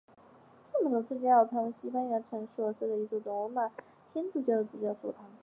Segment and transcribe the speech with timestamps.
[0.71, 3.71] 圣佩德罗主教座堂是位于西班牙城市索里亚的一座罗马
[4.11, 5.25] 天主教的主教座堂。